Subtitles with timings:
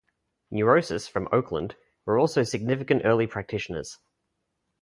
[0.49, 1.75] Neurosis, from Oakland,
[2.07, 3.99] were also significant early practitioners.